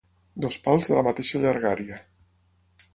Dos 0.45 0.57
pals 0.67 0.89
de 0.93 0.97
la 1.01 1.05
mateixa 1.09 1.45
llargària. 1.47 2.03